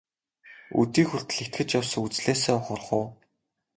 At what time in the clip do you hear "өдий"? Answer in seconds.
0.81-1.05